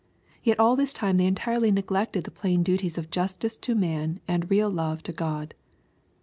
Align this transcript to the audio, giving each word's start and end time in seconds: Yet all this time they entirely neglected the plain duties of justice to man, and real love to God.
Yet 0.43 0.59
all 0.59 0.75
this 0.75 0.93
time 0.93 1.17
they 1.17 1.27
entirely 1.27 1.69
neglected 1.69 2.23
the 2.23 2.31
plain 2.31 2.63
duties 2.63 2.97
of 2.97 3.11
justice 3.11 3.55
to 3.59 3.75
man, 3.75 4.19
and 4.27 4.49
real 4.49 4.71
love 4.71 5.03
to 5.03 5.11
God. 5.11 5.53